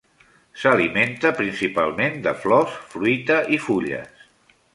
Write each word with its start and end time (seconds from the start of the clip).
S'alimenta 0.61 1.31
principalment 1.41 2.17
de 2.25 2.33
flors, 2.45 2.81
fruita 2.95 3.39
i 3.59 3.65
fulles. 3.69 4.27